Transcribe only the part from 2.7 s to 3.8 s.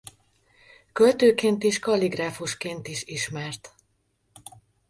is ismert.